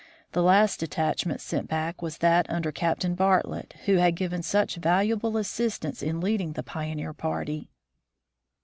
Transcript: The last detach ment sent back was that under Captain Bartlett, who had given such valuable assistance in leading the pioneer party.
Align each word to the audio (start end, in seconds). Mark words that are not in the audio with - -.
The 0.31 0.41
last 0.41 0.79
detach 0.79 1.27
ment 1.27 1.41
sent 1.41 1.67
back 1.67 2.01
was 2.01 2.17
that 2.17 2.49
under 2.49 2.71
Captain 2.71 3.13
Bartlett, 3.13 3.75
who 3.85 3.97
had 3.97 4.15
given 4.15 4.41
such 4.41 4.77
valuable 4.77 5.37
assistance 5.37 6.01
in 6.01 6.19
leading 6.21 6.53
the 6.53 6.63
pioneer 6.63 7.13
party. 7.13 7.69